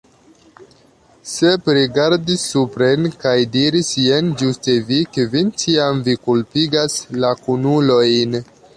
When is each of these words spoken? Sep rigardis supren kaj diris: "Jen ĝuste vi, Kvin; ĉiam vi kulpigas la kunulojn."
Sep 1.31 1.67
rigardis 1.77 2.45
supren 2.55 3.05
kaj 3.25 3.35
diris: 3.57 3.93
"Jen 4.07 4.33
ĝuste 4.43 4.77
vi, 4.91 5.01
Kvin; 5.19 5.55
ĉiam 5.65 6.05
vi 6.09 6.19
kulpigas 6.27 7.01
la 7.25 7.37
kunulojn." 7.47 8.41